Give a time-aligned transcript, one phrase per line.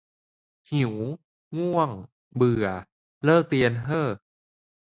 [0.71, 0.93] หิว
[1.57, 1.89] ง่วง
[2.35, 2.65] เบื่อ
[3.23, 4.07] เลิกเรียนเห้อ